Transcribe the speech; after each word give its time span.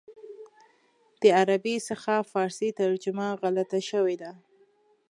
د 1.21 1.23
عربي 1.39 1.75
څخه 1.89 2.13
فارسي 2.31 2.69
ترجمه 2.79 3.27
غلطه 3.41 3.79
شوې 3.89 4.15
ده. 4.21 4.31